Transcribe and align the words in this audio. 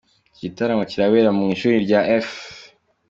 Iki 0.29 0.39
gitaramo 0.45 0.83
kirabera 0.91 1.29
mu 1.37 1.43
ishuri 1.55 1.75
rya 1.85 2.01
F. 2.25 2.27